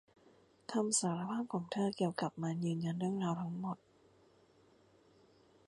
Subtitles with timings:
[0.71, 3.77] คำสารภาพของเธอเกี่ยวกับมันยืนยันเรื่องราวทั้งหมด